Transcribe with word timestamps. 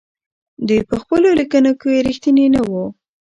دوی 0.67 0.81
په 0.89 0.95
خپلو 1.01 1.29
ليکنو 1.39 1.71
کې 1.81 2.03
رښتيني 2.07 2.47
نه 2.55 2.61
وو. 2.69 2.85